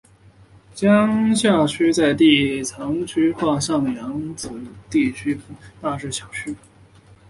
[0.73, 4.49] 江夏区在地层区划上属扬子
[4.89, 6.55] 地层区下扬子分区大冶小区。